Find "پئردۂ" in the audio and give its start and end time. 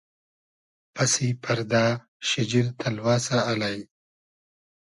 1.43-1.85